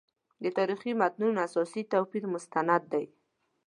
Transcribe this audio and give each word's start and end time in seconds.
د 0.43 0.45
تاریخي 0.57 0.91
متونو 0.99 1.39
اساسي 1.47 1.81
توپیر 1.93 2.23
مستند 2.33 2.83
دی. 2.91 3.05